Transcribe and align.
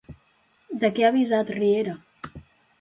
De 0.85 0.91
què 0.95 1.05
ha 1.05 1.13
avisat 1.15 1.53
Riera? 1.59 1.97